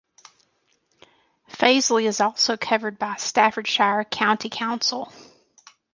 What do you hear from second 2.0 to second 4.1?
is also covered by Staffordshire